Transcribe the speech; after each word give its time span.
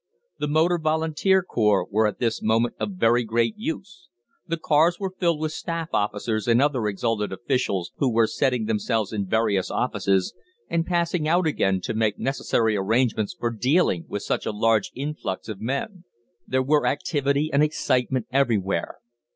The 0.39 0.47
Motor 0.47 0.79
Volunteer 0.79 1.43
Corps 1.43 1.87
were 1.87 2.07
at 2.07 2.17
this 2.17 2.41
moment 2.41 2.73
of 2.79 2.93
very 2.93 3.23
great 3.23 3.53
use. 3.55 4.09
The 4.47 4.57
cars 4.57 4.99
were 4.99 5.13
filled 5.19 5.39
with 5.39 5.51
staff 5.51 5.89
officers 5.93 6.47
and 6.47 6.59
other 6.59 6.87
exalted 6.87 7.31
officials, 7.31 7.91
who 7.97 8.11
were 8.11 8.25
settling 8.25 8.65
themselves 8.65 9.13
in 9.13 9.27
various 9.27 9.69
offices, 9.69 10.33
and 10.67 10.87
passing 10.87 11.27
out 11.27 11.45
again 11.45 11.81
to 11.81 11.93
make 11.93 12.17
necessary 12.17 12.75
arrangements 12.75 13.35
for 13.39 13.51
dealing 13.51 14.05
with 14.07 14.23
such 14.23 14.47
a 14.47 14.51
large 14.51 14.91
influx 14.95 15.47
of 15.47 15.61
men. 15.61 16.03
There 16.47 16.63
were 16.63 16.87
activity 16.87 17.51
and 17.53 17.61
excitement 17.61 18.25
everywhere. 18.31 19.01